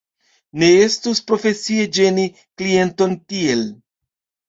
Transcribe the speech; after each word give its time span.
Ne 0.63 0.69
estus 0.85 1.21
profesie 1.33 1.85
ĝeni 1.99 2.27
klienton 2.41 3.19
tiel. 3.31 3.67